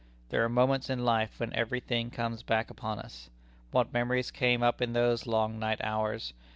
There 0.29 0.43
are 0.43 0.49
moments 0.49 0.89
in 0.89 1.05
life 1.05 1.39
when 1.39 1.53
every 1.53 1.79
thing 1.79 2.09
comes 2.09 2.41
back 2.41 2.71
upon 2.71 2.97
us. 2.97 3.29
What 3.69 3.93
memories 3.93 4.31
came 4.31 4.63
up 4.63 4.81
in 4.81 4.93
those 4.93 5.27
long 5.27 5.59
night 5.59 5.77
hours! 5.83 6.33